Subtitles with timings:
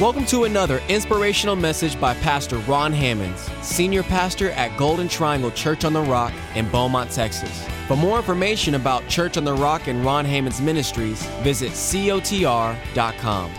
[0.00, 5.84] Welcome to another inspirational message by Pastor Ron Hammonds, Senior Pastor at Golden Triangle Church
[5.84, 7.64] on the Rock in Beaumont, Texas.
[7.86, 13.52] For more information about Church on the Rock and Ron Hammonds Ministries, visit cotr.com.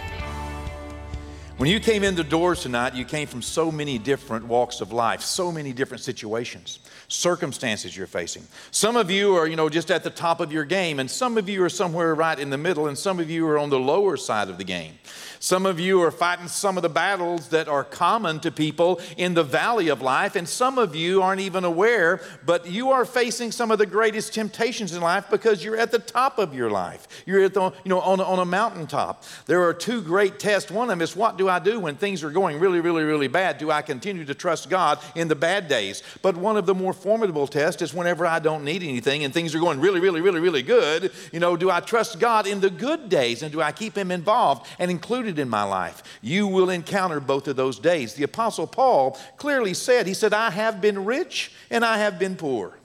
[1.57, 4.91] When you came in the doors tonight, you came from so many different walks of
[4.91, 8.43] life, so many different situations, circumstances you're facing.
[8.71, 11.37] Some of you are, you know, just at the top of your game, and some
[11.37, 13.79] of you are somewhere right in the middle, and some of you are on the
[13.79, 14.95] lower side of the game.
[15.39, 19.33] Some of you are fighting some of the battles that are common to people in
[19.33, 23.53] the valley of life, and some of you aren't even aware, but you are facing
[23.53, 27.07] some of the greatest temptations in life because you're at the top of your life.
[27.25, 29.23] You're at the, you know, on on a mountaintop.
[29.45, 30.69] There are two great tests.
[30.69, 33.27] One of them is what do I do when things are going really, really, really
[33.27, 33.57] bad?
[33.57, 36.03] Do I continue to trust God in the bad days?
[36.21, 39.55] But one of the more formidable tests is whenever I don't need anything and things
[39.55, 42.69] are going really, really, really, really good, you know, do I trust God in the
[42.69, 46.03] good days and do I keep Him involved and included in my life.
[46.21, 48.13] You will encounter both of those days.
[48.13, 52.35] The Apostle Paul clearly said, He said, I have been rich and I have been
[52.35, 52.77] poor.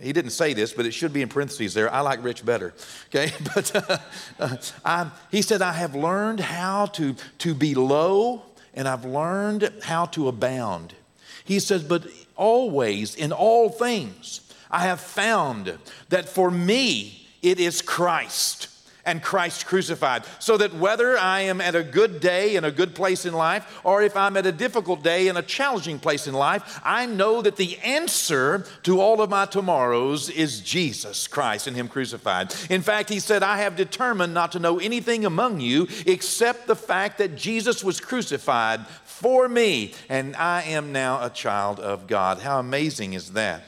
[0.00, 1.92] He didn't say this, but it should be in parentheses there.
[1.92, 2.74] I like rich better.
[3.08, 3.32] Okay?
[3.54, 3.98] But uh,
[4.38, 9.72] uh, I, he said, I have learned how to, to be low and I've learned
[9.82, 10.94] how to abound.
[11.44, 12.06] He says, but
[12.36, 14.40] always in all things,
[14.70, 15.78] I have found
[16.08, 18.69] that for me it is Christ
[19.04, 20.24] and Christ crucified.
[20.38, 23.80] So that whether I am at a good day in a good place in life,
[23.84, 27.42] or if I'm at a difficult day in a challenging place in life, I know
[27.42, 32.54] that the answer to all of my tomorrows is Jesus Christ and Him crucified.
[32.68, 36.76] In fact, He said, I have determined not to know anything among you except the
[36.76, 42.38] fact that Jesus was crucified for me, and I am now a child of God.
[42.38, 43.62] How amazing is that?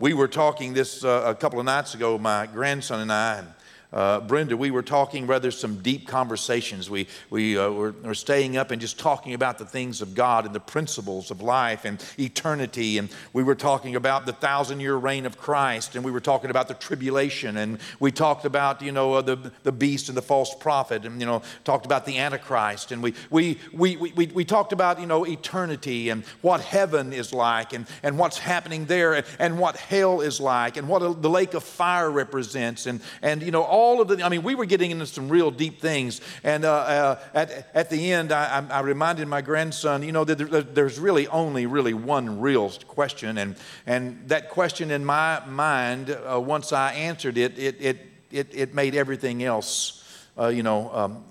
[0.00, 3.38] We were talking this uh, a couple of nights ago, my grandson and I.
[3.38, 3.48] And
[3.94, 6.90] uh, Brenda, we were talking rather some deep conversations.
[6.90, 10.46] We, we uh, were, were, staying up and just talking about the things of God
[10.46, 12.98] and the principles of life and eternity.
[12.98, 15.94] And we were talking about the thousand year reign of Christ.
[15.94, 17.56] And we were talking about the tribulation.
[17.56, 21.04] And we talked about, you know, uh, the, the beast and the false prophet.
[21.04, 22.90] And, you know, talked about the Antichrist.
[22.90, 27.32] And we, we, we, we, we talked about, you know, eternity and what heaven is
[27.32, 31.14] like and, and what's happening there and, and what hell is like and what a,
[31.14, 32.86] the lake of fire represents.
[32.86, 35.28] And, and you know, all all of the, I mean, we were getting into some
[35.28, 36.20] real deep things.
[36.42, 40.74] And uh, uh, at, at the end, I, I, reminded my grandson, you know, that
[40.74, 43.38] there's really only really one real question.
[43.38, 43.56] And,
[43.86, 47.98] and that question in my mind, uh, once I answered it, it, it,
[48.30, 50.02] it, it made everything else,
[50.38, 51.24] uh, you know, um,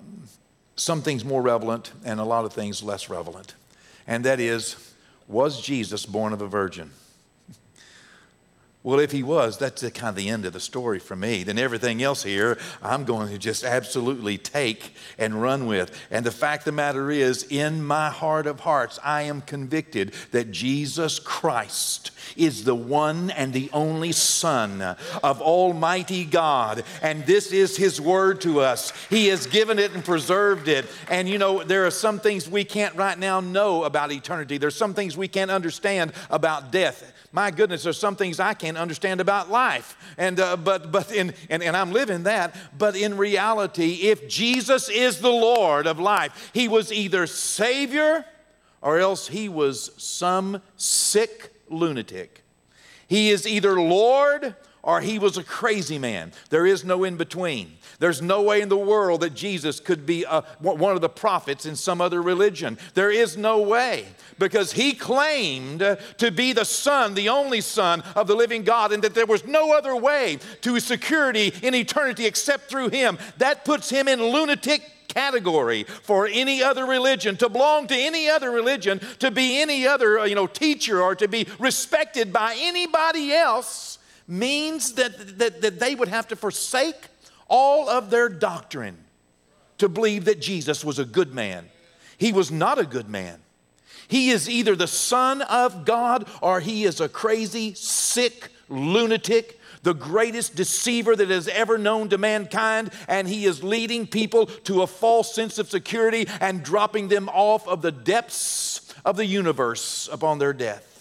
[0.76, 3.54] some things more relevant and a lot of things less relevant.
[4.06, 4.76] And that is,
[5.28, 6.90] was Jesus born of a virgin?
[8.84, 11.42] Well, if he was, that's the kind of the end of the story for me.
[11.42, 15.98] Then everything else here, I'm going to just absolutely take and run with.
[16.10, 20.12] And the fact of the matter is, in my heart of hearts, I am convicted
[20.32, 26.84] that Jesus Christ is the one and the only Son of Almighty God.
[27.00, 28.92] And this is His word to us.
[29.08, 30.84] He has given it and preserved it.
[31.08, 34.76] And you know, there are some things we can't right now know about eternity, there's
[34.76, 39.20] some things we can't understand about death my goodness, there's some things I can't understand
[39.20, 39.96] about life.
[40.16, 42.54] And, uh, but, but in, and, and I'm living that.
[42.78, 48.24] But in reality, if Jesus is the Lord of life, He was either Savior
[48.80, 52.44] or else He was some sick lunatic.
[53.08, 56.30] He is either Lord or he was a crazy man.
[56.50, 57.78] There is no in between.
[58.00, 61.64] There's no way in the world that Jesus could be a, one of the prophets
[61.64, 62.76] in some other religion.
[62.92, 64.06] There is no way
[64.38, 65.80] because he claimed
[66.18, 69.46] to be the Son, the only Son of the living God, and that there was
[69.46, 73.16] no other way to security in eternity except through him.
[73.38, 78.50] That puts him in lunatic category for any other religion, to belong to any other
[78.50, 83.32] religion, to be any other uh, you know, teacher, or to be respected by anybody
[83.32, 83.93] else
[84.26, 87.08] means that, that, that they would have to forsake
[87.48, 88.98] all of their doctrine
[89.78, 91.68] to believe that Jesus was a good man.
[92.16, 93.40] He was not a good man.
[94.08, 99.94] He is either the Son of God or he is a crazy, sick lunatic, the
[99.94, 104.86] greatest deceiver that has ever known to mankind, and he is leading people to a
[104.86, 110.38] false sense of security and dropping them off of the depths of the universe upon
[110.38, 110.93] their death.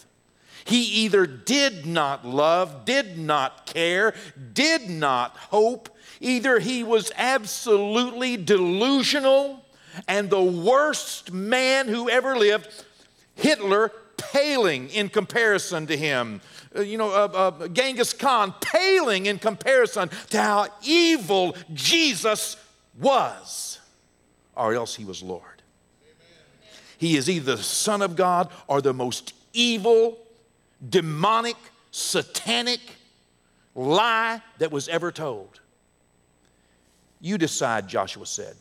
[0.66, 4.14] He either did not love, did not care,
[4.54, 5.90] did not hope.
[6.20, 9.64] Either he was absolutely delusional
[10.08, 12.86] and the worst man who ever lived,
[13.36, 16.42] Hitler paling in comparison to him.
[16.76, 22.58] Uh, you know, uh, uh, Genghis Khan paling in comparison to how evil Jesus
[23.00, 23.80] was,
[24.56, 25.44] or else he was Lord.
[26.98, 30.18] He is either the Son of God or the most evil,
[30.90, 31.58] demonic,
[31.92, 32.82] satanic
[33.76, 35.60] lie that was ever told.
[37.22, 38.56] You decide, Joshua said.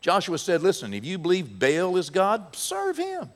[0.00, 3.30] Joshua said, Listen, if you believe Baal is God, serve him.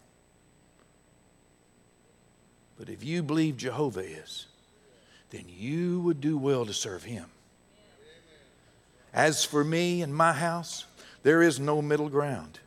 [2.77, 4.47] But if you believe Jehovah is,
[5.31, 7.27] then you would do well to serve him.
[9.13, 10.87] As for me and my house,
[11.23, 12.59] there is no middle ground.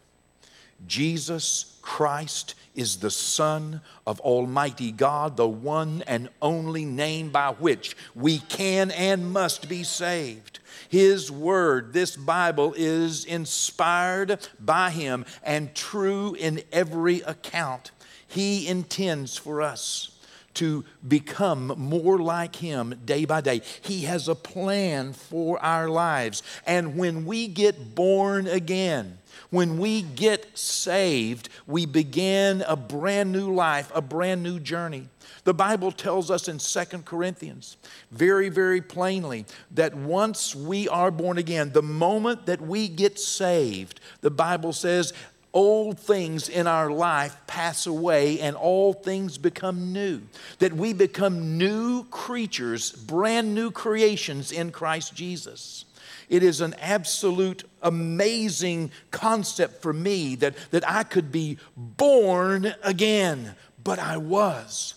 [0.85, 7.97] Jesus Christ is the Son of Almighty God, the one and only name by which
[8.15, 10.59] we can and must be saved.
[10.87, 17.91] His Word, this Bible, is inspired by Him and true in every account.
[18.27, 20.11] He intends for us
[20.55, 23.61] to become more like Him day by day.
[23.81, 26.43] He has a plan for our lives.
[26.65, 33.53] And when we get born again, when we get saved, we begin a brand new
[33.53, 35.07] life, a brand new journey.
[35.43, 37.77] The Bible tells us in Second Corinthians
[38.11, 44.01] very, very plainly that once we are born again, the moment that we get saved,
[44.21, 45.13] the Bible says,
[45.57, 50.21] old things in our life pass away and all things become new.
[50.59, 55.85] That we become new creatures, brand new creations in Christ Jesus.
[56.29, 63.55] It is an absolute amazing concept for me that, that I could be born again,
[63.83, 64.93] but I was.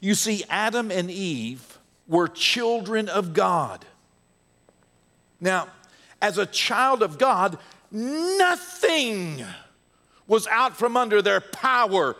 [0.00, 3.84] You see, Adam and Eve were children of God.
[5.40, 5.66] Now,
[6.22, 7.58] as a child of God,
[7.90, 9.44] nothing
[10.28, 12.14] was out from under their power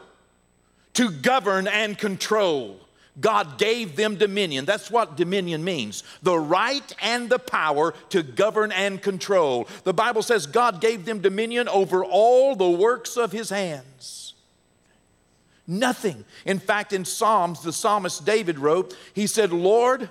[0.94, 2.80] to govern and control.
[3.20, 4.64] God gave them dominion.
[4.64, 9.68] That's what dominion means the right and the power to govern and control.
[9.84, 14.34] The Bible says God gave them dominion over all the works of his hands.
[15.66, 16.24] Nothing.
[16.46, 20.08] In fact, in Psalms, the psalmist David wrote, he said, Lord,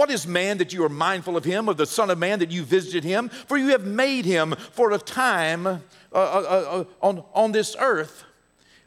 [0.00, 2.50] what is man that you are mindful of him, of the Son of Man that
[2.50, 3.28] you visited him?
[3.28, 5.78] For you have made him for a time uh,
[6.10, 8.24] uh, uh, uh on, on this earth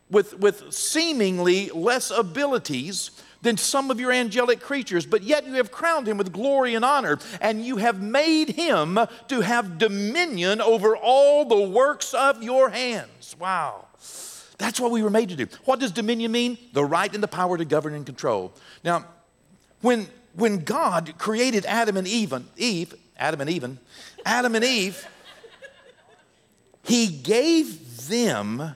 [0.09, 3.11] with, with seemingly less abilities
[3.43, 6.83] than some of your angelic creatures, but yet you have crowned him with glory and
[6.83, 12.71] honor, and you have made him to have dominion over all the works of your
[12.71, 13.35] hands.
[13.37, 13.85] Wow.
[14.57, 15.45] That's what we were made to do.
[15.65, 16.57] What does dominion mean?
[16.71, 18.51] The right and the power to govern and control.
[18.83, 19.05] Now,
[19.81, 23.77] when, when God created Adam and Eve, Eve, Adam and Eve,
[24.25, 25.07] Adam and Eve,
[26.83, 28.75] he gave them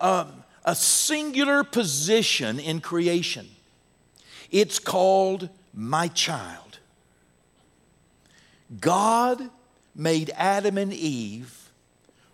[0.00, 0.26] a,
[0.64, 3.48] a singular position in creation.
[4.50, 6.78] It's called my child.
[8.80, 9.50] God
[9.94, 11.70] made Adam and Eve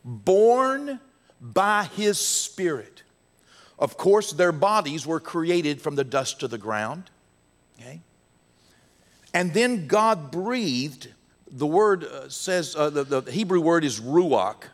[0.04, 1.00] born
[1.40, 3.02] by his spirit.
[3.78, 7.10] Of course, their bodies were created from the dust of the ground.
[7.78, 8.00] Okay?
[9.38, 11.14] And then God breathed,
[11.48, 14.64] the word uh, says, uh, the, the Hebrew word is ruach.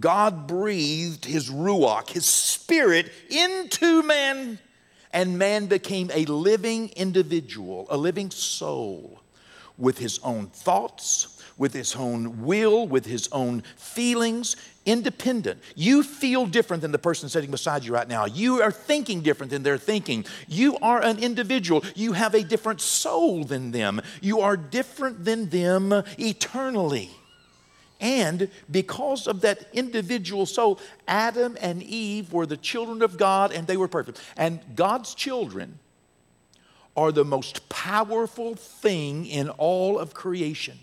[0.00, 4.60] God breathed his ruach, his spirit, into man
[5.12, 9.20] and man became a living individual, a living soul
[9.76, 15.60] with his own thoughts, with his own will, with his own feelings, independent.
[15.74, 18.24] You feel different than the person sitting beside you right now.
[18.24, 20.24] You are thinking different than they're thinking.
[20.46, 21.84] You are an individual.
[21.94, 24.00] You have a different soul than them.
[24.22, 27.10] You are different than them eternally.
[28.00, 33.66] And because of that individual soul, Adam and Eve were the children of God and
[33.66, 34.20] they were perfect.
[34.36, 35.80] And God's children
[36.96, 40.78] are the most powerful thing in all of creation.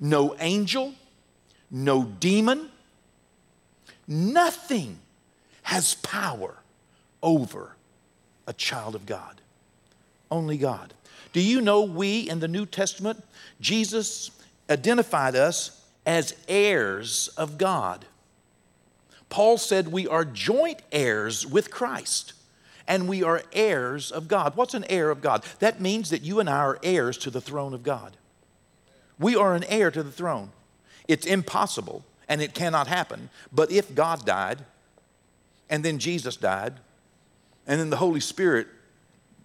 [0.00, 0.94] No angel,
[1.70, 2.70] no demon,
[4.06, 4.98] nothing
[5.62, 6.56] has power
[7.22, 7.76] over
[8.46, 9.40] a child of God.
[10.30, 10.94] Only God.
[11.32, 13.22] Do you know we in the New Testament,
[13.60, 14.30] Jesus
[14.68, 18.04] identified us as heirs of God.
[19.28, 22.34] Paul said we are joint heirs with Christ
[22.86, 24.56] and we are heirs of God.
[24.56, 25.44] What's an heir of God?
[25.58, 28.16] That means that you and I are heirs to the throne of God.
[29.18, 30.50] We are an heir to the throne.
[31.06, 33.30] It's impossible and it cannot happen.
[33.52, 34.64] But if God died
[35.70, 36.74] and then Jesus died
[37.66, 38.66] and then the Holy Spirit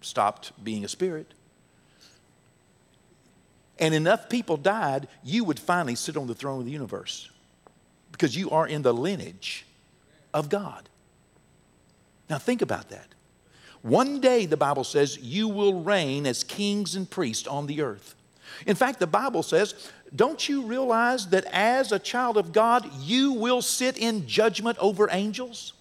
[0.00, 1.34] stopped being a spirit,
[3.78, 7.30] and enough people died, you would finally sit on the throne of the universe
[8.12, 9.64] because you are in the lineage
[10.34, 10.88] of God.
[12.28, 13.08] Now, think about that.
[13.82, 18.14] One day, the Bible says, you will reign as kings and priests on the earth.
[18.66, 19.74] In fact, the Bible says
[20.14, 25.08] don't you realize that as a child of God, you will sit in judgment over
[25.10, 25.72] angels?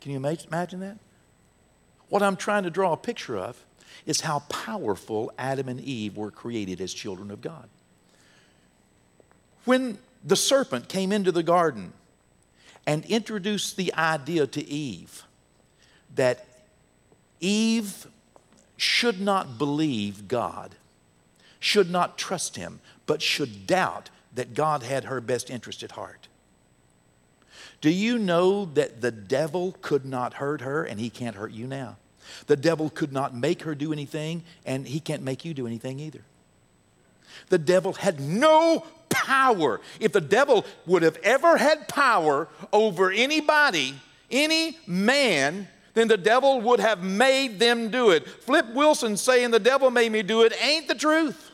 [0.00, 0.98] Can you imagine that?
[2.08, 3.62] What I'm trying to draw a picture of
[4.06, 7.68] is how powerful Adam and Eve were created as children of God.
[9.64, 11.92] When the serpent came into the garden
[12.86, 15.24] and introduced the idea to Eve
[16.14, 16.46] that
[17.40, 18.06] Eve
[18.76, 20.74] should not believe God,
[21.64, 26.28] should not trust Him, but should doubt that God had her best interest at heart.
[27.80, 31.66] Do you know that the devil could not hurt her and he can't hurt you
[31.66, 31.96] now?
[32.46, 36.00] The devil could not make her do anything and he can't make you do anything
[36.00, 36.22] either.
[37.48, 39.80] The devil had no power.
[40.00, 43.94] If the devil would have ever had power over anybody,
[44.30, 48.26] any man, then the devil would have made them do it.
[48.26, 51.53] Flip Wilson saying the devil made me do it ain't the truth.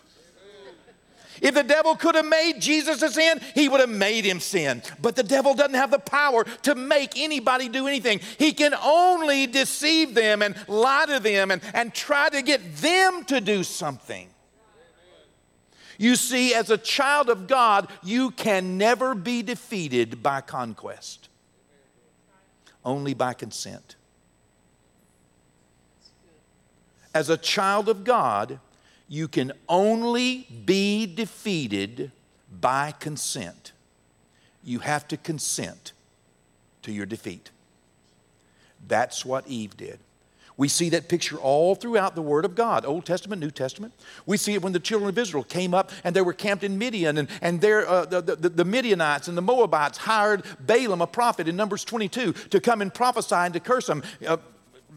[1.40, 4.82] If the devil could have made Jesus a sin, he would have made him sin.
[5.00, 8.20] But the devil doesn't have the power to make anybody do anything.
[8.38, 13.24] He can only deceive them and lie to them and, and try to get them
[13.24, 14.28] to do something.
[15.98, 21.28] You see, as a child of God, you can never be defeated by conquest,
[22.82, 23.96] only by consent.
[27.12, 28.60] As a child of God,
[29.10, 32.12] you can only be defeated
[32.60, 33.72] by consent.
[34.62, 35.92] You have to consent
[36.82, 37.50] to your defeat.
[38.86, 39.98] That's what Eve did.
[40.56, 43.94] We see that picture all throughout the Word of God, Old Testament, New Testament.
[44.26, 46.78] We see it when the children of Israel came up and they were camped in
[46.78, 51.48] Midian, and, and uh, the, the, the, Midianites and the Moabites hired Balaam, a prophet,
[51.48, 54.04] in Numbers 22 to come and prophesy and to curse them.
[54.24, 54.36] Uh,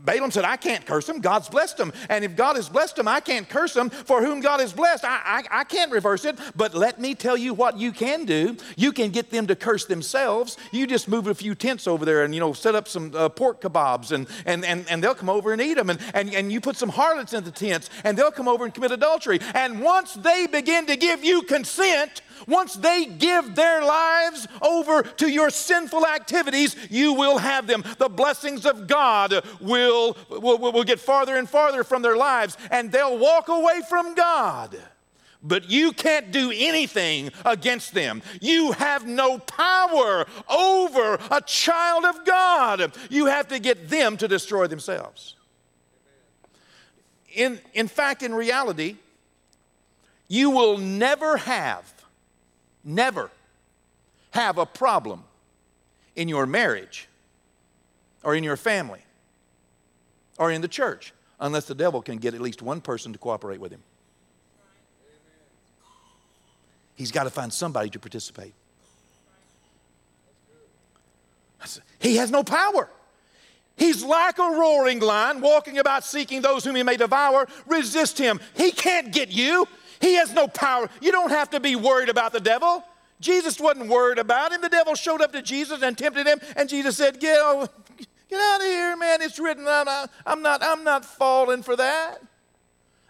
[0.03, 1.21] Balaam said, I can't curse them.
[1.21, 1.93] God's blessed them.
[2.09, 3.89] And if God has blessed them, I can't curse them.
[3.89, 6.37] For whom God has blessed, I, I, I, can't reverse it.
[6.55, 8.57] But let me tell you what you can do.
[8.75, 10.57] You can get them to curse themselves.
[10.71, 13.29] You just move a few tents over there and, you know, set up some uh,
[13.29, 15.89] pork kebabs and, and, and, and they'll come over and eat them.
[15.89, 18.73] And, and, and you put some harlots in the tents and they'll come over and
[18.73, 19.39] commit adultery.
[19.53, 25.29] And once they begin to give you consent, once they give their lives over to
[25.29, 27.83] your sinful activities, you will have them.
[27.97, 32.91] The blessings of God will, will, will get farther and farther from their lives, and
[32.91, 34.77] they'll walk away from God
[35.43, 38.21] but you can't do anything against them.
[38.39, 42.95] You have no power over a child of God.
[43.09, 45.35] You have to get them to destroy themselves.
[47.35, 48.95] In, in fact, in reality,
[50.27, 51.92] you will never have
[52.83, 53.31] never
[54.31, 55.23] have a problem
[56.15, 57.07] in your marriage
[58.23, 59.01] or in your family
[60.37, 63.59] or in the church unless the devil can get at least one person to cooperate
[63.59, 63.83] with him.
[66.95, 68.53] He's got to find somebody to participate.
[71.99, 72.89] He has no power.
[73.75, 77.47] He's like a roaring lion walking about seeking those whom he may devour.
[77.65, 78.39] Resist him.
[78.55, 79.67] He can't get you.
[80.03, 80.89] He has no power.
[81.01, 82.83] You don't have to be worried about the devil.
[83.21, 84.59] Jesus wasn't worried about him.
[84.59, 87.69] The devil showed up to Jesus and tempted him, and Jesus said, Get, oh,
[88.29, 89.21] get out of here, man.
[89.21, 89.65] It's written.
[89.65, 92.21] I'm not, I'm not, I'm not falling for that.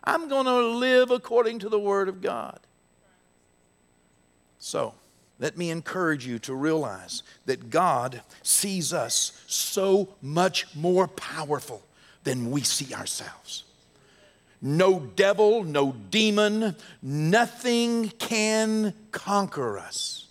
[0.04, 2.60] I'm going to live according to the Word of God.
[4.60, 4.94] So,
[5.40, 11.82] let me encourage you to realize that God sees us so much more powerful
[12.24, 13.64] than we see ourselves.
[14.66, 20.30] No devil, no demon, nothing can conquer us.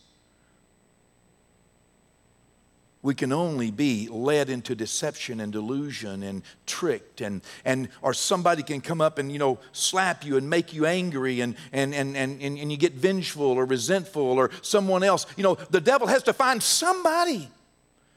[3.03, 8.63] We can only be led into deception and delusion and tricked and, and or somebody
[8.63, 12.17] can come up and you know slap you and make you angry and, and, and,
[12.17, 15.27] and, and you get vengeful or resentful or someone else.
[15.37, 17.51] You know, the devil has to find somebody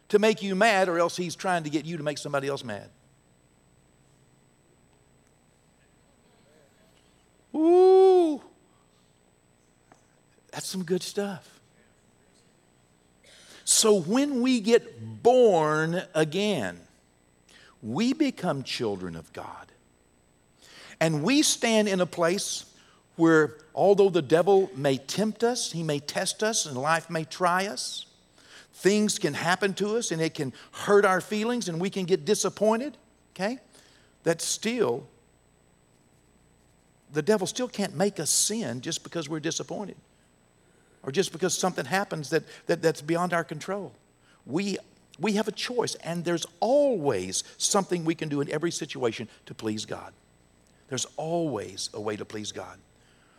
[0.09, 2.63] to make you mad or else he's trying to get you to make somebody else
[2.63, 2.89] mad.
[7.55, 8.41] Ooh,
[10.51, 11.59] that's some good stuff.
[13.63, 16.79] So when we get born again,
[17.81, 19.71] we become children of God.
[20.99, 22.65] And we stand in a place
[23.15, 27.67] where, although the devil may tempt us, he may test us, and life may try
[27.67, 28.05] us,
[28.73, 32.25] things can happen to us and it can hurt our feelings and we can get
[32.25, 32.97] disappointed,
[33.33, 33.57] okay?
[34.23, 35.07] That still
[37.13, 39.95] the devil still can't make us sin just because we're disappointed
[41.03, 43.93] or just because something happens that, that, that's beyond our control.
[44.45, 44.77] We,
[45.19, 49.53] we have a choice, and there's always something we can do in every situation to
[49.53, 50.13] please God.
[50.89, 52.77] There's always a way to please God.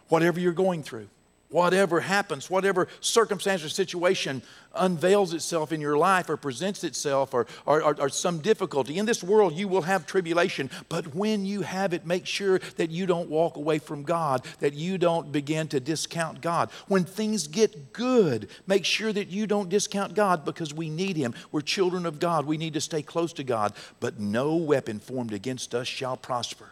[0.08, 1.08] Whatever you're going through,
[1.48, 4.42] whatever happens, whatever circumstance or situation
[4.74, 8.98] unveils itself in your life or presents itself or, or, or, or, some difficulty.
[8.98, 12.90] In this world, you will have tribulation, but when you have it, make sure that
[12.90, 16.70] you don't walk away from God, that you don't begin to discount God.
[16.88, 21.34] When things get good, make sure that you don't discount God because we need Him.
[21.52, 22.44] We're children of God.
[22.44, 26.70] We need to stay close to God, but no weapon formed against us shall prosper.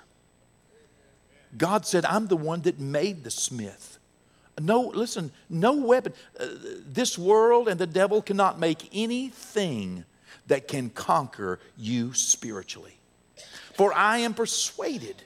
[1.56, 3.98] God said, I'm the one that made the smith.
[4.60, 6.12] No, listen, no weapon.
[6.38, 6.46] Uh,
[6.86, 10.04] this world and the devil cannot make anything
[10.46, 12.96] that can conquer you spiritually.
[13.74, 15.22] For I am persuaded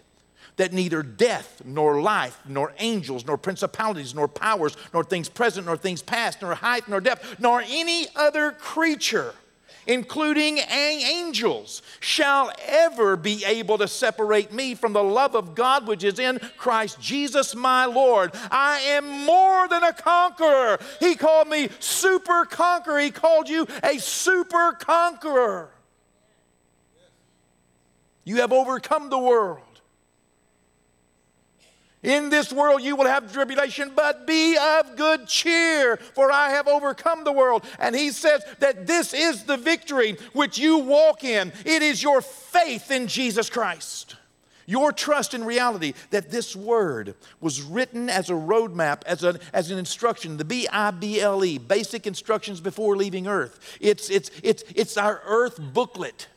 [0.56, 5.76] that neither death, nor life, nor angels, nor principalities, nor powers, nor things present, nor
[5.76, 9.35] things past, nor height, nor depth, nor any other creature
[9.88, 16.04] including angels, shall ever be able to separate me from the love of God which
[16.04, 18.30] is in Christ Jesus my Lord.
[18.50, 20.78] I am more than a conqueror.
[21.00, 23.00] He called me super conqueror.
[23.00, 25.71] He called you a super conqueror.
[28.25, 29.67] You have overcome the world.
[32.02, 36.69] In this world you will have tribulation, but be of good cheer, for I have
[36.69, 37.64] overcome the world.
[37.78, 41.52] And he says that this is the victory which you walk in.
[41.64, 44.14] It is your faith in Jesus Christ.
[44.64, 49.71] Your trust in reality that this word was written as a roadmap, as, a, as
[49.71, 53.78] an instruction, the B I B L E, basic instructions before leaving earth.
[53.81, 56.28] It's, it's, it's, it's our earth booklet.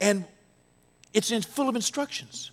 [0.00, 0.24] And
[1.14, 2.50] it's full of instructions.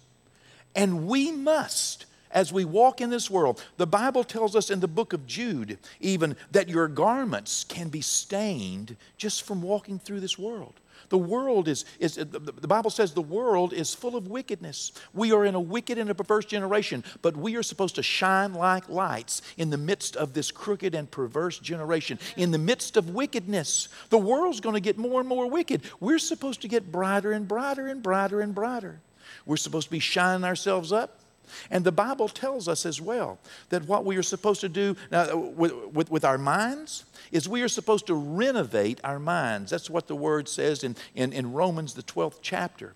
[0.76, 4.88] And we must, as we walk in this world, the Bible tells us in the
[4.88, 10.40] book of Jude, even, that your garments can be stained just from walking through this
[10.40, 10.81] world.
[11.12, 14.94] The world is, is the Bible says the world is full of wickedness.
[15.14, 18.54] We are in a wicked and a perverse generation, but we are supposed to shine
[18.54, 23.10] like lights in the midst of this crooked and perverse generation, in the midst of
[23.10, 23.90] wickedness.
[24.10, 25.82] The world's going to get more and more wicked.
[26.00, 29.02] We're supposed to get brighter and brighter and brighter and brighter.
[29.46, 31.21] We're supposed to be shining ourselves up.
[31.70, 35.36] And the Bible tells us as well that what we are supposed to do now,
[35.36, 39.72] with, with, with our minds, is we are supposed to renovate our minds.
[39.72, 42.94] That's what the word says in, in, in Romans, the 12th chapter.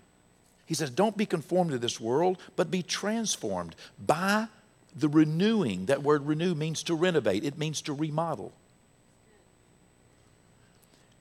[0.64, 4.48] He says, Don't be conformed to this world, but be transformed by
[4.94, 5.86] the renewing.
[5.86, 8.52] That word renew means to renovate, it means to remodel.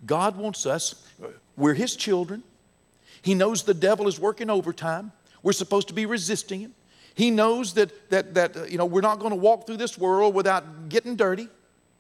[0.06, 1.08] God wants us,
[1.58, 2.44] we're His children.
[3.22, 5.12] He knows the devil is working overtime.
[5.42, 6.75] We're supposed to be resisting him.
[7.16, 9.98] He knows that, that, that uh, you know, we're not going to walk through this
[9.98, 11.48] world without getting dirty,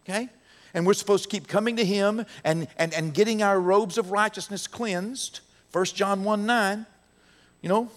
[0.04, 0.30] okay?
[0.75, 4.12] and we're supposed to keep coming to Him and, and, and getting our robes of
[4.12, 5.39] righteousness cleansed.
[5.71, 6.86] 1 John 1 9.
[7.62, 7.91] You know,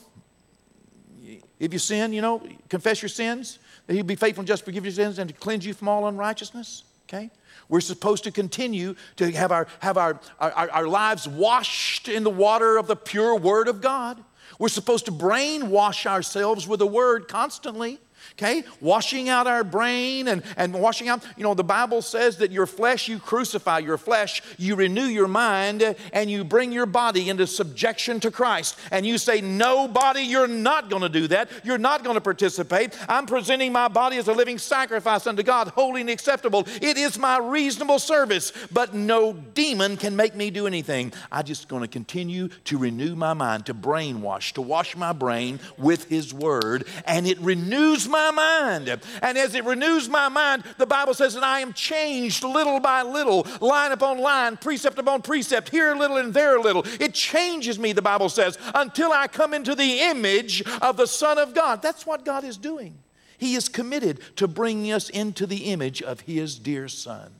[1.58, 4.84] if you sin, you know, confess your sins, that He'll be faithful and just forgive
[4.84, 6.84] your sins and to cleanse you from all unrighteousness.
[7.08, 7.30] Okay?
[7.68, 12.30] We're supposed to continue to have our, have our, our, our lives washed in the
[12.30, 14.22] water of the pure Word of God.
[14.58, 17.98] We're supposed to brainwash ourselves with the Word constantly
[18.32, 18.64] okay?
[18.80, 22.66] Washing out our brain and, and washing out, you know, the Bible says that your
[22.66, 27.46] flesh, you crucify your flesh, you renew your mind, and you bring your body into
[27.46, 28.78] subjection to Christ.
[28.90, 31.50] And you say, No, body, you're not going to do that.
[31.64, 32.96] You're not going to participate.
[33.08, 36.64] I'm presenting my body as a living sacrifice unto God, holy and acceptable.
[36.80, 41.12] It is my reasonable service, but no demon can make me do anything.
[41.30, 45.60] I'm just going to continue to renew my mind, to brainwash, to wash my brain
[45.76, 48.88] with His Word, and it renews my mind.
[49.22, 53.02] And as it renews my mind, the Bible says that I am changed little by
[53.02, 56.84] little, line upon line, precept upon precept, here a little and there a little.
[56.98, 61.38] It changes me, the Bible says, until I come into the image of the Son
[61.38, 61.82] of God.
[61.82, 62.98] That's what God is doing.
[63.36, 67.30] He is committed to bringing us into the image of His dear Son.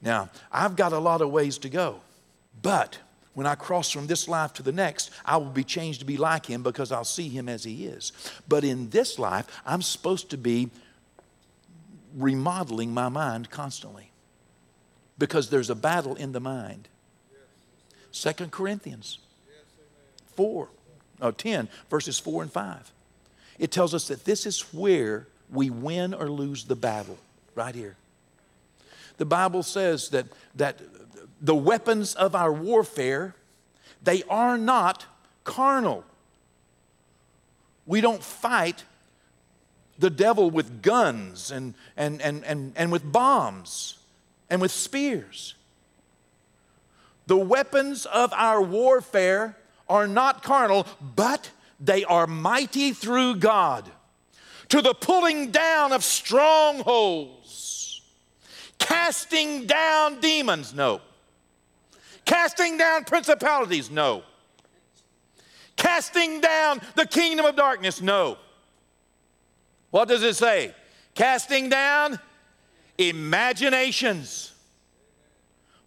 [0.00, 2.00] Now, I've got a lot of ways to go,
[2.62, 2.98] but
[3.34, 6.16] when I cross from this life to the next, I will be changed to be
[6.16, 8.12] like him because I'll see him as he is.
[8.48, 10.70] But in this life, I'm supposed to be
[12.14, 14.10] remodeling my mind constantly
[15.18, 16.88] because there's a battle in the mind.
[18.10, 19.18] Second Corinthians
[20.36, 20.68] 4,
[21.22, 22.92] oh, 10, verses 4 and 5.
[23.58, 27.18] It tells us that this is where we win or lose the battle,
[27.54, 27.96] right here.
[29.18, 30.80] The Bible says that, that
[31.42, 33.34] the weapons of our warfare,
[34.00, 35.04] they are not
[35.42, 36.04] carnal.
[37.84, 38.84] We don't fight
[39.98, 43.98] the devil with guns and, and, and, and, and with bombs
[44.48, 45.56] and with spears.
[47.26, 49.56] The weapons of our warfare
[49.88, 51.50] are not carnal, but
[51.80, 53.90] they are mighty through God
[54.68, 57.42] to the pulling down of strongholds,
[58.78, 60.72] casting down demons?
[60.72, 61.00] No.
[62.24, 63.90] Casting down principalities?
[63.90, 64.22] No.
[65.76, 68.00] Casting down the kingdom of darkness?
[68.00, 68.38] No.
[69.90, 70.74] What does it say?
[71.14, 72.18] Casting down
[72.98, 74.52] imaginations.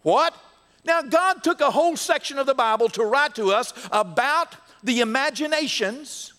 [0.02, 0.36] What?
[0.84, 5.00] Now, God took a whole section of the Bible to write to us about the
[5.00, 6.34] imaginations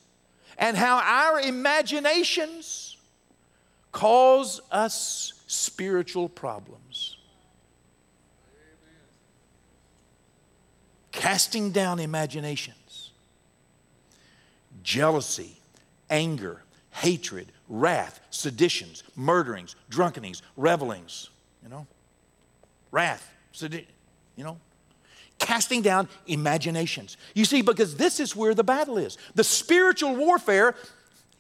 [0.59, 2.97] and how our imaginations
[3.91, 6.86] cause us spiritual problems.
[11.17, 13.11] Casting down imaginations,
[14.83, 15.57] jealousy,
[16.11, 21.31] anger, hatred, wrath, seditions, murderings, drunkenings, revelings,
[21.63, 21.87] you know,
[22.91, 23.89] wrath, sedition,
[24.37, 24.59] you know,
[25.39, 27.17] casting down imaginations.
[27.35, 29.17] You see, because this is where the battle is.
[29.35, 30.75] The spiritual warfare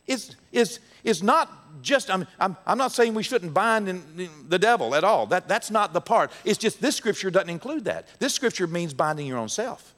[0.06, 4.30] is, is, is not just, I'm, I'm, I'm not saying we shouldn't bind in, in
[4.48, 5.26] the devil at all.
[5.26, 6.30] That, that's not the part.
[6.44, 8.08] It's just this scripture doesn't include that.
[8.18, 9.94] This scripture means binding your own self.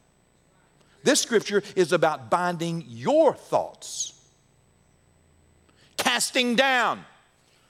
[1.05, 4.12] This scripture is about binding your thoughts,
[5.97, 7.05] casting down,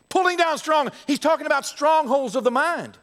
[0.08, 0.90] pulling down strong.
[1.06, 2.96] He's talking about strongholds of the mind.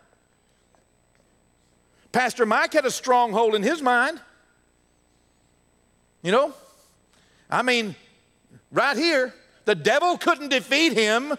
[2.12, 4.20] Pastor Mike had a stronghold in his mind.
[6.24, 6.54] You know?
[7.50, 7.96] I mean,
[8.72, 9.34] right here,
[9.66, 11.36] the devil couldn't defeat him.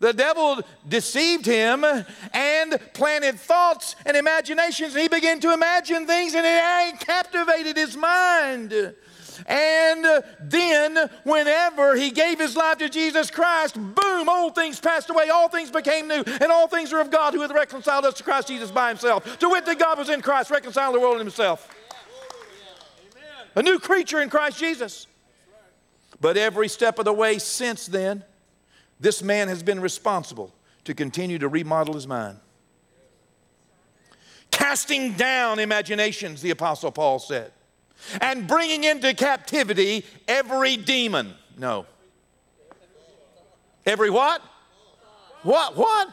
[0.00, 1.84] The devil deceived him
[2.32, 8.94] and planted thoughts and imaginations, he began to imagine things, and it captivated his mind.
[9.46, 15.30] And then, whenever he gave his life to Jesus Christ, boom, old things passed away,
[15.30, 18.22] all things became new, and all things are of God who hath reconciled us to
[18.22, 19.38] Christ Jesus by himself.
[19.38, 21.68] To wit, that God was in Christ, reconciling the world in himself.
[23.54, 25.06] A new creature in Christ Jesus.
[26.20, 28.24] But every step of the way since then,
[28.98, 30.52] this man has been responsible
[30.84, 32.38] to continue to remodel his mind.
[34.50, 37.52] Casting down imaginations, the Apostle Paul said
[38.20, 41.34] and bringing into captivity every demon.
[41.56, 41.86] No.
[43.84, 44.42] Every what?
[45.42, 45.76] What?
[45.76, 46.08] What?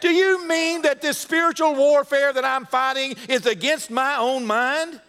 [0.00, 5.00] Do you mean that this spiritual warfare that I'm fighting is against my own mind?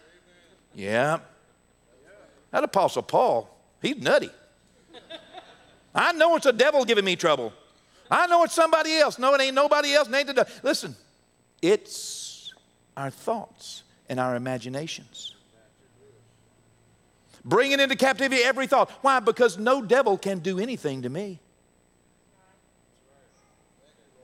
[0.74, 1.20] Yeah.
[2.50, 3.48] That Apostle Paul,
[3.80, 4.30] he's nutty.
[5.94, 7.52] I know it's the devil giving me trouble.
[8.10, 9.18] I know it's somebody else.
[9.18, 10.12] No, it ain't nobody else.
[10.12, 10.96] Ain't the, listen,
[11.62, 12.52] it's
[12.96, 15.34] our thoughts and our imaginations
[17.44, 18.90] bringing into captivity every thought.
[19.02, 19.20] Why?
[19.20, 21.40] Because no devil can do anything to me.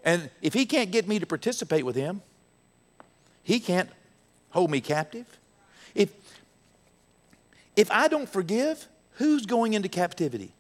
[0.05, 2.23] And if he can't get me to participate with him,
[3.43, 3.91] he can't
[4.51, 5.27] hold me captive.
[5.95, 6.13] If,
[7.75, 10.53] if I don't forgive, who's going into captivity?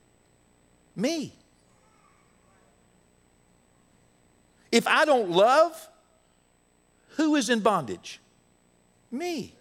[0.97, 1.35] Me.
[4.73, 5.89] If I don't love,
[7.11, 8.21] who is in bondage?
[9.11, 9.55] Me.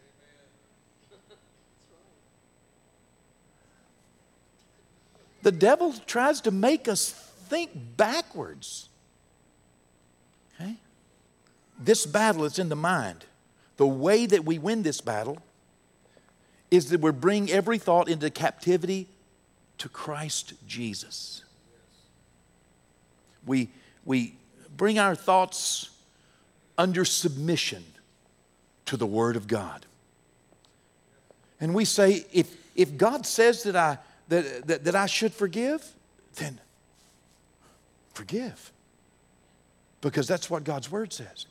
[5.43, 8.89] The devil tries to make us think backwards.
[10.59, 10.75] Okay?
[11.79, 13.25] This battle is in the mind.
[13.77, 15.37] The way that we win this battle
[16.71, 19.07] is that we bring every thought into captivity
[19.77, 21.43] to Christ Jesus.
[23.45, 23.69] We,
[24.03, 24.35] we
[24.75, 25.89] bring our thoughts
[26.77, 27.83] under submission
[28.85, 29.85] to the Word of God.
[31.59, 35.85] And we say, if, if God says that I, that, that, that I should forgive,
[36.35, 36.59] then
[38.13, 38.71] forgive.
[40.01, 41.45] Because that's what God's word says.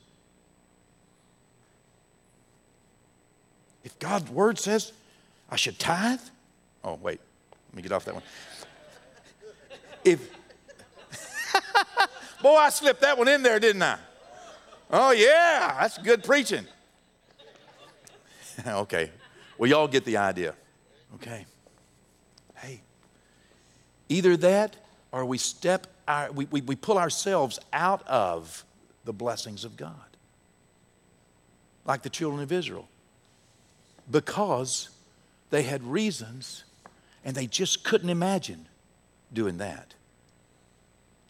[3.83, 4.93] If God's word says
[5.51, 6.21] I should tithe,
[6.83, 7.21] oh, wait,
[7.75, 8.23] let me get off that one.
[10.05, 10.31] If,
[12.43, 13.99] boy, I slipped that one in there, didn't I?
[14.93, 16.69] Oh, yeah, that's good preaching.
[18.65, 19.11] okay,
[19.59, 20.55] well, y'all get the idea.
[21.17, 21.47] Okay.
[22.55, 22.81] Hey.
[24.09, 24.77] Either that
[25.11, 28.65] or we step our, we, we, we pull ourselves out of
[29.05, 29.97] the blessings of God.
[31.85, 32.87] Like the children of Israel.
[34.09, 34.91] Because
[35.51, 36.63] they had reasons
[37.25, 38.67] and they just couldn't imagine
[39.33, 39.95] doing that.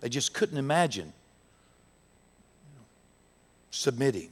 [0.01, 1.13] They just couldn't imagine
[3.71, 4.31] submitting.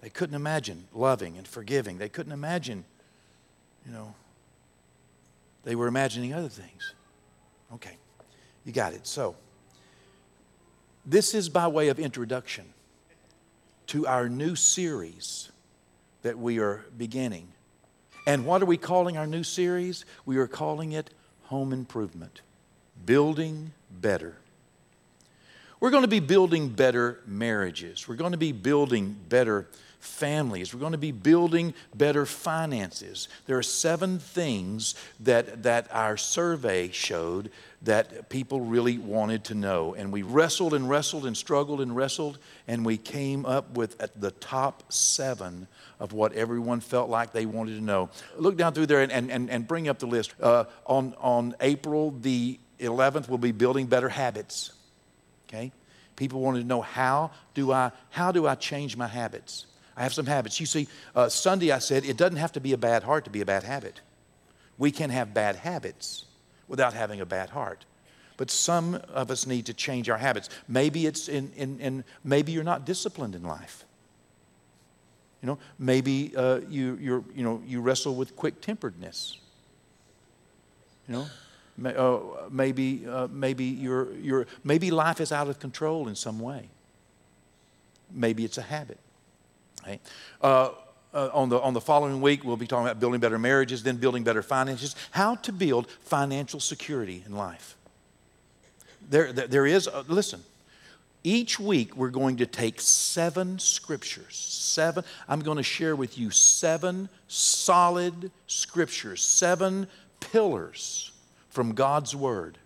[0.00, 1.98] They couldn't imagine loving and forgiving.
[1.98, 2.84] They couldn't imagine,
[3.86, 4.14] you know,
[5.62, 6.94] they were imagining other things.
[7.74, 7.96] Okay,
[8.64, 9.06] you got it.
[9.06, 9.36] So,
[11.04, 12.64] this is by way of introduction
[13.88, 15.50] to our new series
[16.22, 17.48] that we are beginning.
[18.26, 20.04] And what are we calling our new series?
[20.26, 21.10] We are calling it
[21.44, 22.42] Home Improvement
[23.04, 24.36] Building better.
[25.80, 28.06] We're going to be building better marriages.
[28.06, 29.66] We're going to be building better
[30.00, 30.74] families.
[30.74, 33.28] We're going to be building better finances.
[33.46, 37.50] There are seven things that, that our survey showed
[37.82, 39.94] that people really wanted to know.
[39.94, 44.30] And we wrestled and wrestled and struggled and wrestled, and we came up with the
[44.32, 45.66] top seven
[45.98, 48.10] of what everyone felt like they wanted to know.
[48.36, 50.34] Look down through there and, and, and bring up the list.
[50.40, 54.72] Uh, on, on April the 11th, we'll be building better habits.
[55.48, 55.72] Okay?
[56.16, 59.66] People wanted to know how do I, how do I change my habits?
[59.96, 60.60] I have some habits.
[60.60, 63.30] You see, uh, Sunday I said it doesn't have to be a bad heart to
[63.30, 64.00] be a bad habit.
[64.78, 66.24] We can have bad habits
[66.68, 67.84] without having a bad heart.
[68.36, 70.48] But some of us need to change our habits.
[70.66, 73.84] Maybe it's in, in, in maybe you're not disciplined in life.
[75.42, 79.38] You know, maybe uh, you, you're, you, know, you wrestle with quick temperedness.
[81.08, 86.14] You know, uh, maybe, uh, maybe, you're, you're, maybe life is out of control in
[86.14, 86.68] some way.
[88.12, 88.98] Maybe it's a habit.
[90.42, 90.70] Uh,
[91.12, 93.96] uh, on, the, on the following week, we'll be talking about building better marriages, then
[93.96, 97.76] building better finances, how to build financial security in life.
[99.08, 100.42] There, there, there is, uh, listen,
[101.24, 104.36] each week we're going to take seven scriptures.
[104.36, 109.88] Seven, I'm going to share with you seven solid scriptures, seven
[110.20, 111.10] pillars
[111.50, 112.56] from God's Word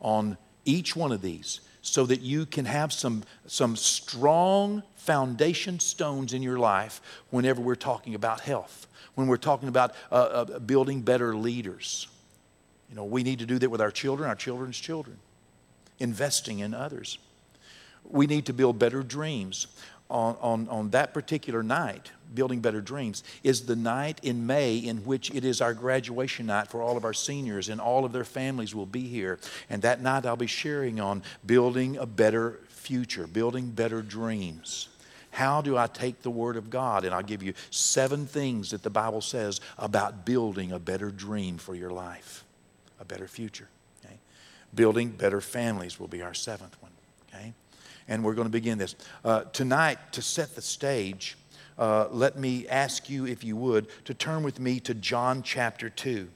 [0.00, 6.32] on each one of these so that you can have some, some strong foundation stones
[6.32, 8.86] in your life whenever we're talking about health,
[9.16, 12.06] when we're talking about uh, uh, building better leaders.
[12.88, 15.18] You know, we need to do that with our children, our children's children,
[15.98, 17.18] investing in others.
[18.08, 19.66] We need to build better dreams.
[20.10, 25.06] On, on, on that particular night, Building Better Dreams, is the night in May in
[25.06, 28.24] which it is our graduation night for all of our seniors, and all of their
[28.24, 29.38] families will be here.
[29.70, 34.88] And that night, I'll be sharing on building a better future, building better dreams.
[35.32, 37.06] How do I take the Word of God?
[37.06, 41.56] And I'll give you seven things that the Bible says about building a better dream
[41.56, 42.44] for your life,
[43.00, 43.68] a better future.
[44.04, 44.16] Okay?
[44.74, 46.92] Building better families will be our seventh one.
[47.28, 47.54] Okay?
[48.08, 48.94] And we're going to begin this.
[49.24, 51.38] Uh, tonight, to set the stage,
[51.78, 55.88] uh, let me ask you, if you would, to turn with me to John chapter
[55.88, 56.28] 2.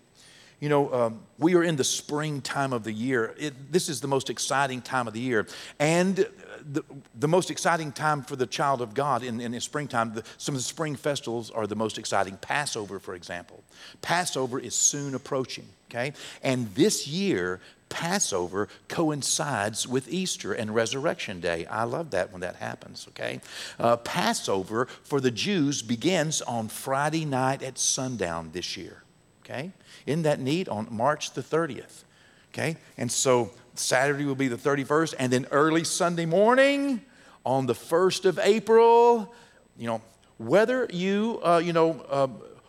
[0.59, 3.35] You know, um, we are in the spring time of the year.
[3.39, 5.47] It, this is the most exciting time of the year.
[5.79, 6.27] And
[6.73, 6.83] the,
[7.15, 10.55] the most exciting time for the child of God in, in the springtime, the, some
[10.55, 12.39] of the spring festivals are the most exciting.
[12.39, 13.63] Passover, for example.
[14.01, 16.15] Passover is soon approaching, okay?
[16.43, 21.67] And this year, Passover coincides with Easter and Resurrection Day.
[21.67, 23.41] I love that when that happens, okay?
[23.79, 29.03] Uh, Passover for the Jews begins on Friday night at sundown this year,
[29.45, 29.71] okay?
[30.07, 30.69] Isn't that neat?
[30.69, 32.05] On March the 30th,
[32.53, 32.77] okay?
[32.97, 37.03] And so Saturday will be the 31st, and then early Sunday morning
[37.45, 39.33] on the 1st of April,
[39.77, 40.01] you know,
[40.39, 42.29] whether you, uh, you know, uh,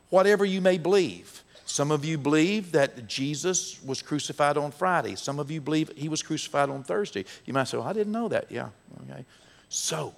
[0.10, 1.44] whatever you may believe.
[1.66, 5.16] Some of you believe that Jesus was crucified on Friday.
[5.16, 7.26] Some of you believe he was crucified on Thursday.
[7.46, 8.50] You might say, well, I didn't know that.
[8.50, 8.70] Yeah,
[9.10, 9.26] okay.
[9.68, 10.14] So,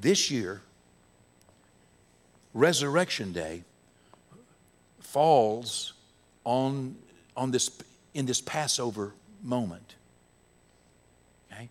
[0.00, 0.62] this year,
[2.54, 3.64] Resurrection Day
[5.06, 5.94] falls
[6.44, 6.96] on,
[7.36, 7.70] on this
[8.16, 9.94] in this Passover moment.
[11.52, 11.68] Okay?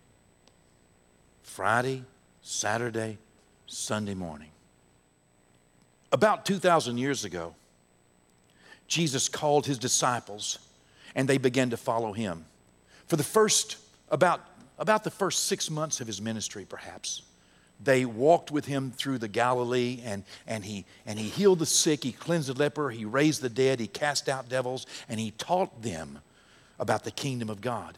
[1.41, 2.03] Friday,
[2.43, 3.17] Saturday,
[3.65, 4.51] Sunday morning.
[6.11, 7.55] About 2,000 years ago,
[8.87, 10.59] Jesus called his disciples
[11.15, 12.45] and they began to follow him.
[13.07, 13.77] For the first,
[14.09, 14.41] about,
[14.77, 17.23] about the first six months of his ministry, perhaps,
[17.79, 22.03] they walked with him through the Galilee and, and, he, and he healed the sick,
[22.03, 25.81] he cleansed the leper, he raised the dead, he cast out devils, and he taught
[25.81, 26.19] them
[26.79, 27.97] about the kingdom of God.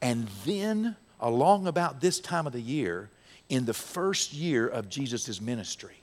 [0.00, 3.10] And then, along about this time of the year,
[3.48, 6.02] in the first year of Jesus' ministry,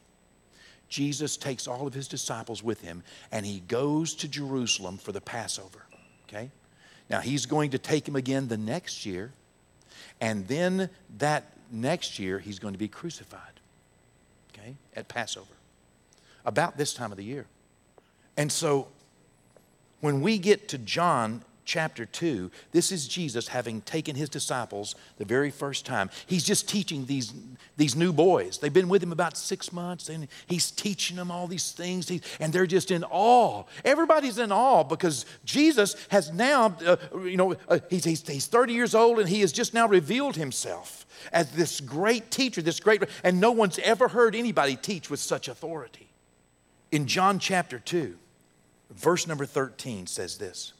[0.88, 5.22] Jesus takes all of his disciples with him and he goes to Jerusalem for the
[5.22, 5.86] Passover.
[6.28, 6.50] Okay?
[7.10, 9.32] Now, he's going to take him again the next year,
[10.22, 13.60] and then that next year, he's going to be crucified.
[14.54, 14.76] Okay?
[14.96, 15.54] At Passover.
[16.46, 17.46] About this time of the year.
[18.38, 18.88] And so,
[20.02, 25.24] when we get to John chapter 2, this is Jesus having taken his disciples the
[25.24, 26.10] very first time.
[26.26, 27.32] He's just teaching these,
[27.78, 28.58] these new boys.
[28.58, 32.52] They've been with him about six months, and he's teaching them all these things, and
[32.52, 33.66] they're just in awe.
[33.86, 38.74] Everybody's in awe because Jesus has now, uh, you know, uh, he's, he's, he's 30
[38.74, 43.04] years old, and he has just now revealed himself as this great teacher, this great,
[43.24, 46.10] and no one's ever heard anybody teach with such authority.
[46.92, 48.18] In John chapter 2,
[48.90, 50.74] verse number 13 says this.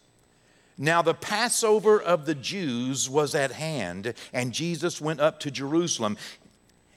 [0.82, 6.18] Now, the Passover of the Jews was at hand, and Jesus went up to Jerusalem.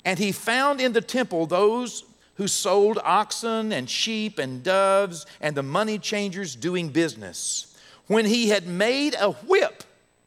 [0.05, 5.57] And he found in the temple those who sold oxen and sheep and doves and
[5.57, 7.77] the money changers doing business.
[8.07, 9.83] When he had made a whip,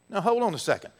[0.09, 0.91] now hold on a second.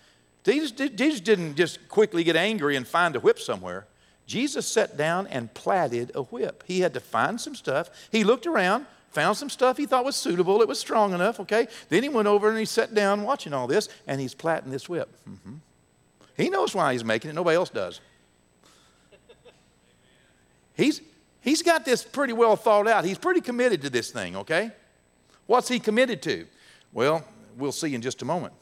[0.46, 3.86] Jesus, Jesus didn't just quickly get angry and find a whip somewhere.
[4.28, 6.64] Jesus sat down and plaited a whip.
[6.68, 7.90] He had to find some stuff.
[8.12, 11.70] He looked around, found some stuff he thought was suitable, it was strong enough, okay?
[11.88, 14.90] Then he went over and he sat down watching all this, and he's plaiting this
[14.90, 15.10] whip.
[15.28, 15.56] Mm-hmm.
[16.36, 18.02] He knows why he's making it, nobody else does.
[20.74, 21.02] He's,
[21.40, 23.06] he's got this pretty well thought out.
[23.06, 24.72] He's pretty committed to this thing, okay?
[25.46, 26.46] What's he committed to?
[26.92, 27.24] Well,
[27.58, 28.54] we'll see in just a moment.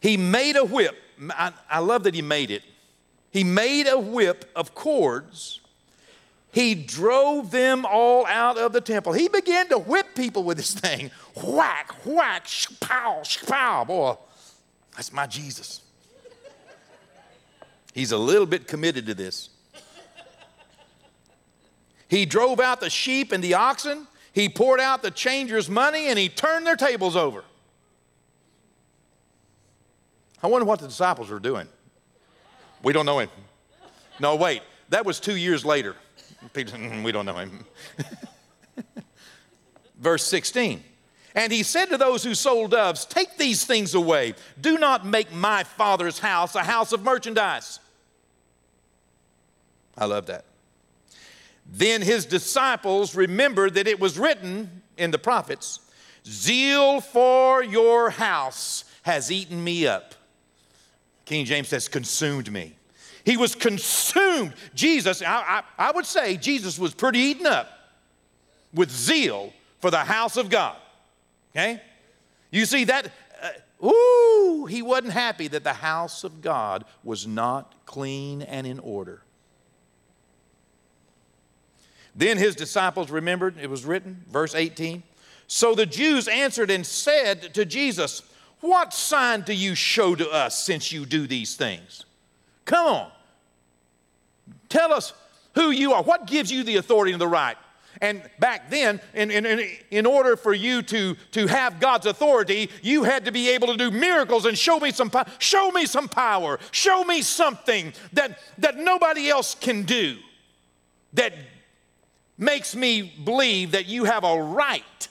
[0.00, 0.94] He made a whip.
[1.30, 2.62] I, I love that he made it.
[3.30, 5.60] He made a whip of cords
[6.56, 9.12] he drove them all out of the temple.
[9.12, 11.10] He began to whip people with this thing.
[11.44, 12.46] Whack, whack,
[12.80, 13.84] pow, pow.
[13.84, 14.16] Boy,
[14.94, 15.82] that's my Jesus.
[17.92, 19.50] He's a little bit committed to this.
[22.08, 24.06] He drove out the sheep and the oxen.
[24.32, 27.44] He poured out the changers' money and he turned their tables over.
[30.42, 31.68] I wonder what the disciples were doing.
[32.82, 33.28] We don't know him.
[34.18, 35.96] No, wait, that was two years later.
[36.54, 37.64] We don't know him.
[39.98, 40.82] Verse 16.
[41.34, 44.34] And he said to those who sold doves, Take these things away.
[44.60, 47.78] Do not make my father's house a house of merchandise.
[49.98, 50.44] I love that.
[51.66, 55.80] Then his disciples remembered that it was written in the prophets
[56.24, 60.14] Zeal for your house has eaten me up.
[61.24, 62.75] King James says, consumed me.
[63.26, 64.54] He was consumed.
[64.72, 65.26] Jesus, I,
[65.78, 67.68] I, I would say Jesus was pretty eaten up
[68.72, 70.76] with zeal for the house of God.
[71.50, 71.82] Okay?
[72.52, 73.10] You see that,
[73.42, 78.78] uh, ooh, he wasn't happy that the house of God was not clean and in
[78.78, 79.22] order.
[82.14, 85.02] Then his disciples remembered, it was written, verse 18.
[85.48, 88.22] So the Jews answered and said to Jesus,
[88.60, 92.04] What sign do you show to us since you do these things?
[92.64, 93.12] Come on.
[94.76, 95.14] Tell us
[95.54, 96.02] who you are.
[96.02, 97.56] What gives you the authority and the right?
[98.02, 103.04] And back then, in, in, in, order for you to, to have God's authority, you
[103.04, 106.58] had to be able to do miracles and show me some, show me some power.
[106.72, 110.18] Show me something that, that nobody else can do
[111.14, 111.32] that
[112.36, 115.08] makes me believe that you have a right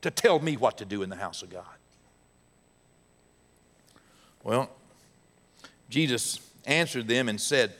[0.00, 1.64] to tell me what to do in the house of God.
[4.42, 4.70] Well,
[5.90, 7.74] Jesus answered them and said,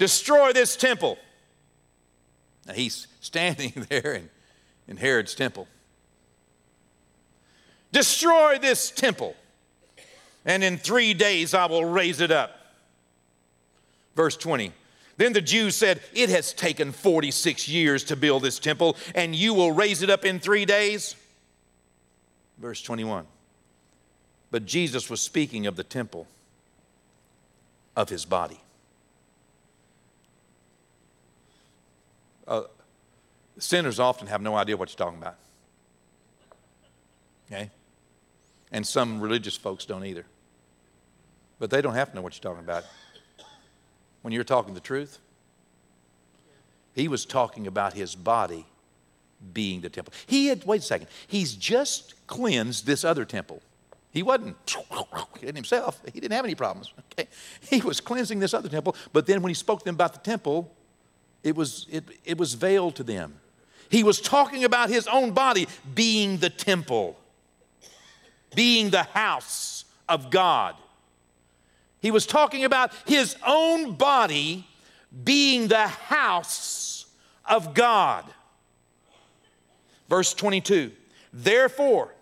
[0.00, 1.18] Destroy this temple.
[2.66, 4.30] Now he's standing there in,
[4.88, 5.68] in Herod's temple.
[7.92, 9.36] Destroy this temple,
[10.46, 12.56] and in three days I will raise it up.
[14.16, 14.72] Verse 20.
[15.18, 19.52] Then the Jews said, It has taken 46 years to build this temple, and you
[19.52, 21.14] will raise it up in three days.
[22.56, 23.26] Verse 21.
[24.50, 26.26] But Jesus was speaking of the temple
[27.94, 28.60] of his body.
[32.50, 32.62] Uh,
[33.58, 35.36] sinners often have no idea what you're talking about.
[37.46, 37.70] Okay?
[38.72, 40.26] And some religious folks don't either.
[41.60, 42.84] But they don't have to know what you're talking about.
[44.22, 45.18] When you're talking the truth,
[46.92, 48.66] he was talking about his body
[49.54, 50.12] being the temple.
[50.26, 53.62] He had, wait a second, he's just cleansed this other temple.
[54.10, 54.56] He wasn't
[55.40, 56.92] in himself, he didn't have any problems.
[57.12, 57.28] Okay?
[57.60, 60.18] He was cleansing this other temple, but then when he spoke to them about the
[60.20, 60.74] temple,
[61.42, 63.40] it was, it, it was veiled to them.
[63.88, 67.18] He was talking about his own body being the temple,
[68.54, 70.76] being the house of God.
[72.00, 74.66] He was talking about his own body
[75.24, 77.06] being the house
[77.44, 78.24] of God.
[80.08, 80.92] Verse 22
[81.32, 82.14] Therefore,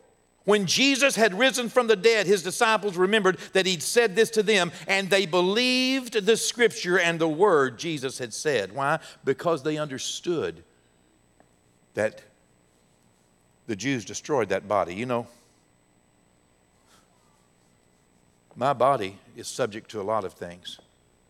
[0.48, 4.42] when Jesus had risen from the dead, his disciples remembered that he'd said this to
[4.42, 8.74] them, and they believed the scripture and the word Jesus had said.
[8.74, 8.98] Why?
[9.26, 10.64] Because they understood
[11.92, 12.22] that
[13.66, 14.94] the Jews destroyed that body.
[14.94, 15.26] You know,
[18.56, 20.80] my body is subject to a lot of things,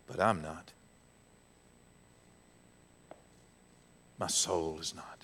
[0.07, 0.71] but I'm not.
[4.17, 5.18] My soul is not.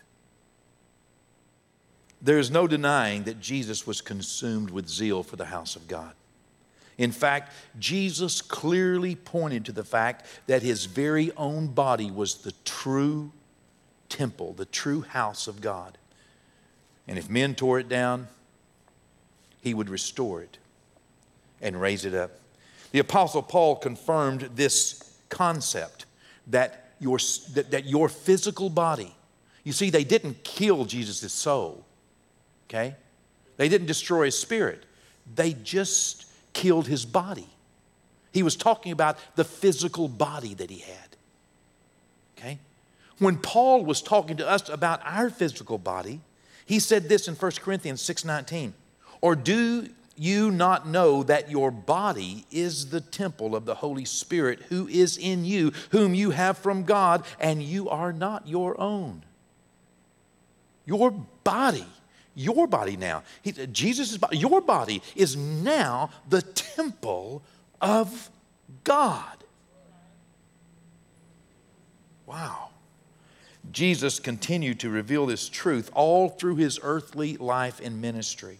[2.24, 6.14] There is no denying that Jesus was consumed with zeal for the house of God.
[6.96, 12.54] In fact, Jesus clearly pointed to the fact that his very own body was the
[12.64, 13.30] true
[14.08, 15.98] temple, the true house of God.
[17.06, 18.28] And if men tore it down,
[19.60, 20.56] he would restore it
[21.60, 22.30] and raise it up.
[22.92, 26.06] The Apostle Paul confirmed this concept
[26.46, 27.18] that your,
[27.52, 29.14] that, that your physical body,
[29.62, 31.84] you see, they didn't kill Jesus' soul,
[32.68, 32.94] okay?
[33.56, 34.84] They didn't destroy his spirit,
[35.34, 37.48] they just killed his body.
[38.32, 41.16] He was talking about the physical body that he had.
[42.36, 42.58] Okay?
[43.18, 46.20] When Paul was talking to us about our physical body,
[46.66, 48.74] he said this in 1 Corinthians 6:19.
[49.20, 54.62] Or do you not know that your body is the temple of the Holy Spirit
[54.68, 59.24] who is in you, whom you have from God, and you are not your own?
[60.86, 61.86] Your body,
[62.34, 63.22] your body now,
[63.72, 67.42] Jesus' body, your body is now the temple
[67.80, 68.30] of
[68.82, 69.44] God.
[72.26, 72.70] Wow.
[73.70, 78.58] Jesus continued to reveal this truth all through his earthly life and ministry.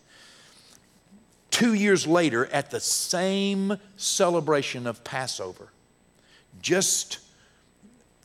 [1.51, 5.69] Two years later, at the same celebration of Passover,
[6.61, 7.19] just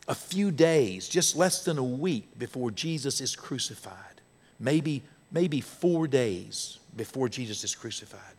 [0.08, 4.20] a few days, just less than a week before Jesus is crucified,
[4.58, 8.34] maybe, maybe four days before Jesus is crucified,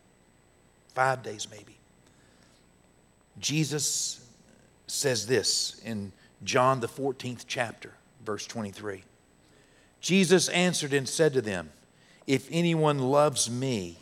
[0.94, 1.78] five days maybe,
[3.40, 4.28] Jesus
[4.88, 6.12] says this in
[6.44, 7.94] John, the 14th chapter
[8.26, 9.04] verse 23.
[10.00, 11.72] Jesus answered and said to them,
[12.26, 13.98] If anyone loves me,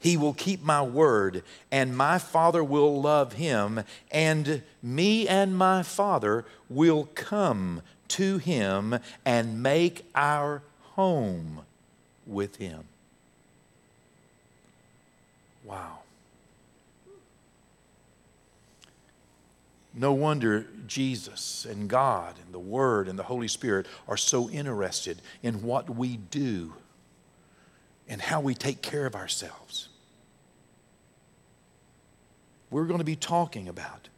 [0.00, 1.42] he will keep my word,
[1.72, 3.82] and my Father will love him,
[4.12, 11.62] and me and my Father will come to him and make our home
[12.28, 12.84] with him.
[15.64, 15.98] Wow.
[19.94, 25.20] No wonder Jesus and God and the Word and the Holy Spirit are so interested
[25.42, 26.74] in what we do
[28.08, 29.88] and how we take care of ourselves.
[32.70, 34.08] We're going to be talking about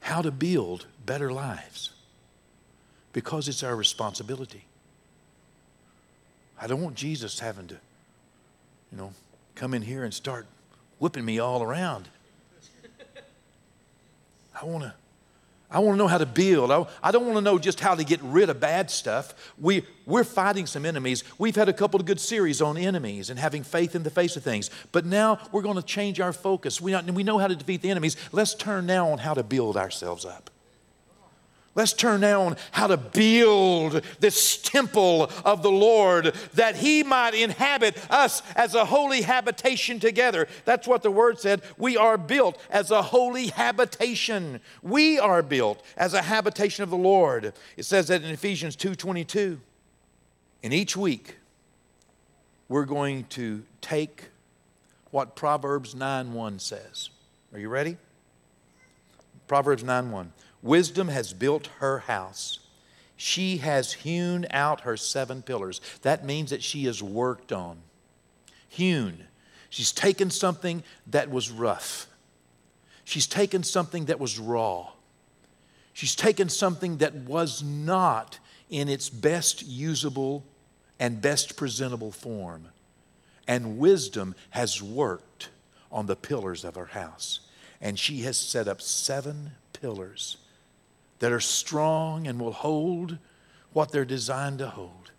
[0.00, 1.90] how to build better lives
[3.12, 4.64] because it's our responsibility.
[6.62, 7.74] I don't want Jesus having to,
[8.92, 9.12] you know,
[9.56, 10.46] come in here and start
[11.00, 12.08] whipping me all around.
[14.62, 14.94] I want to.
[15.72, 16.70] I want to know how to build.
[16.70, 19.34] I, I don't want to know just how to get rid of bad stuff.
[19.58, 21.24] We, we're fighting some enemies.
[21.38, 24.36] We've had a couple of good series on enemies and having faith in the face
[24.36, 24.70] of things.
[24.92, 26.80] But now we're going to change our focus.
[26.80, 28.16] We, we know how to defeat the enemies.
[28.30, 30.50] Let's turn now on how to build ourselves up.
[31.74, 37.32] Let's turn now on how to build this temple of the Lord that He might
[37.34, 40.48] inhabit us as a holy habitation together.
[40.66, 41.62] That's what the word said.
[41.78, 44.60] We are built as a holy habitation.
[44.82, 47.54] We are built as a habitation of the Lord.
[47.78, 49.58] It says that in Ephesians 2:22.
[50.62, 51.36] And each week,
[52.68, 54.28] we're going to take
[55.10, 57.08] what Proverbs 9:1 says.
[57.52, 57.96] Are you ready?
[59.46, 60.28] Proverbs 9:1.
[60.62, 62.60] Wisdom has built her house.
[63.16, 65.80] She has hewn out her seven pillars.
[66.02, 67.78] That means that she has worked on.
[68.68, 69.26] Hewn.
[69.68, 72.06] She's taken something that was rough.
[73.04, 74.90] She's taken something that was raw.
[75.92, 78.38] She's taken something that was not
[78.70, 80.44] in its best usable
[80.98, 82.68] and best presentable form.
[83.46, 85.50] And wisdom has worked
[85.90, 87.40] on the pillars of her house.
[87.80, 90.38] And she has set up seven pillars
[91.22, 93.16] that are strong and will hold
[93.72, 95.12] what they're designed to hold.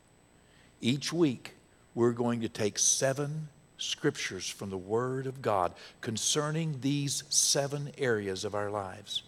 [0.82, 1.54] Each week,
[1.95, 3.47] we're going to take seven
[3.78, 9.24] scriptures from the Word of God concerning these seven areas of our lives.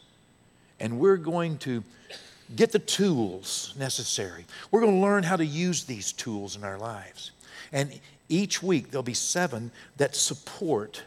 [0.78, 1.82] And we're going to
[2.58, 4.44] get the tools necessary.
[4.70, 7.32] We're going to learn how to use these tools in our lives.
[7.72, 11.04] And each week, there'll be seven that support,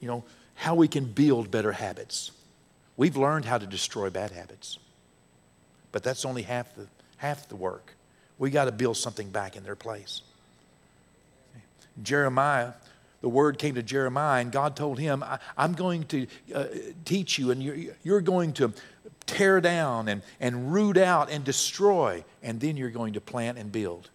[0.00, 0.24] you know,
[0.56, 2.32] how we can build better habits.
[2.96, 4.80] We've learned how to destroy bad habits.
[5.94, 6.88] But that's only half the,
[7.18, 7.94] half the work.
[8.36, 10.22] We got to build something back in their place.
[12.02, 12.72] Jeremiah,
[13.20, 16.64] the word came to Jeremiah, and God told him, I, am going to uh,
[17.04, 18.72] teach you, and you're, you're going to
[19.26, 23.70] tear down and, and root out and destroy, and then you're going to plant and
[23.70, 24.10] build.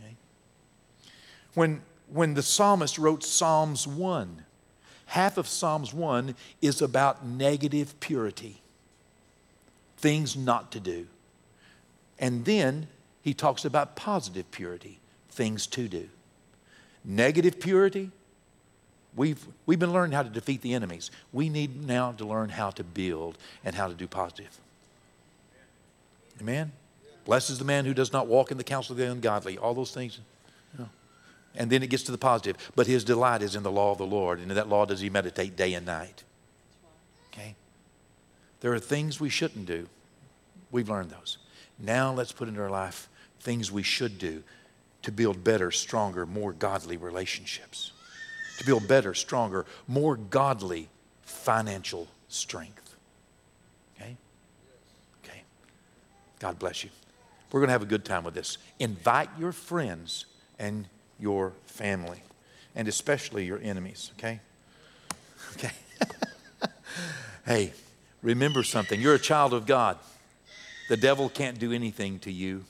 [0.00, 0.14] Okay?
[1.52, 4.46] When, when the psalmist wrote Psalms 1,
[5.04, 8.61] half of Psalms 1 is about negative purity
[10.02, 11.06] things not to do.
[12.18, 12.88] And then
[13.22, 14.98] he talks about positive purity,
[15.30, 16.08] things to do.
[17.04, 18.10] Negative purity,
[19.16, 21.10] we've, we've been learning how to defeat the enemies.
[21.32, 24.58] We need now to learn how to build and how to do positive.
[26.40, 26.72] Amen?
[27.24, 29.56] Blessed is the man who does not walk in the counsel of the ungodly.
[29.56, 30.18] All those things.
[30.72, 30.90] You know.
[31.54, 32.56] And then it gets to the positive.
[32.74, 35.00] But his delight is in the law of the Lord, and in that law does
[35.00, 36.24] he meditate day and night.
[37.32, 37.54] Okay?
[38.62, 39.88] There are things we shouldn't do.
[40.70, 41.38] We've learned those.
[41.80, 43.08] Now let's put into our life
[43.40, 44.44] things we should do
[45.02, 47.90] to build better, stronger, more godly relationships,
[48.58, 50.88] to build better, stronger, more godly
[51.22, 52.94] financial strength.
[53.96, 54.16] Okay?
[55.24, 55.42] Okay.
[56.38, 56.90] God bless you.
[57.50, 58.58] We're going to have a good time with this.
[58.78, 60.86] Invite your friends and
[61.18, 62.22] your family,
[62.76, 64.40] and especially your enemies, okay?
[65.54, 65.72] Okay.
[67.44, 67.72] hey,
[68.22, 69.00] remember something.
[69.00, 69.98] You're a child of God.
[70.88, 72.64] The devil can't do anything to you,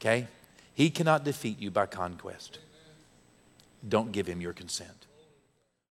[0.00, 0.28] okay?
[0.74, 2.58] He cannot defeat you by conquest.
[3.86, 5.06] Don't give him your consent.